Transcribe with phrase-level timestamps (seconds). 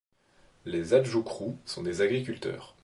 [0.65, 2.75] Les Adjoukrous sont des agriculteurs.